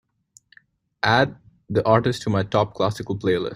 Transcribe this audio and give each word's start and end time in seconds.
Add 1.03 1.37
the 1.69 1.85
artist 1.85 2.23
to 2.23 2.31
my 2.31 2.41
top 2.41 2.73
classical 2.73 3.15
playlist. 3.19 3.49